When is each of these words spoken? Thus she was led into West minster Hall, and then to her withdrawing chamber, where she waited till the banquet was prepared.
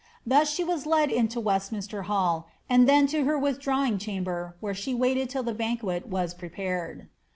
Thus 0.25 0.49
she 0.49 0.63
was 0.63 0.87
led 0.87 1.11
into 1.11 1.39
West 1.39 1.71
minster 1.71 2.01
Hall, 2.09 2.49
and 2.67 2.89
then 2.89 3.05
to 3.05 3.23
her 3.25 3.37
withdrawing 3.37 3.99
chamber, 3.99 4.55
where 4.59 4.73
she 4.73 4.95
waited 4.95 5.29
till 5.29 5.43
the 5.43 5.53
banquet 5.53 6.07
was 6.07 6.33
prepared. 6.33 7.07